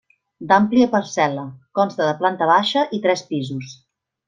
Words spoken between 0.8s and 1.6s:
parcel·la,